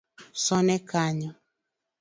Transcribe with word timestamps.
Sone 0.43 0.75
kanyo 0.89 1.31